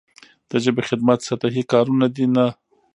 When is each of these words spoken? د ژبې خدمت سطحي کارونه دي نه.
د 0.49 0.51
ژبې 0.63 0.83
خدمت 0.89 1.19
سطحي 1.27 1.63
کارونه 1.71 2.07
دي 2.15 2.25
نه. 2.35 2.45